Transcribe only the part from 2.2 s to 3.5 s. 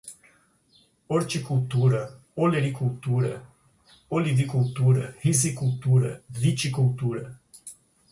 olericultura,